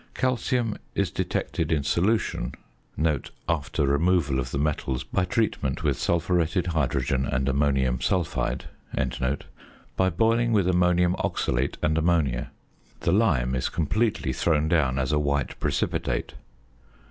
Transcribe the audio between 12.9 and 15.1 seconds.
The lime is completely thrown down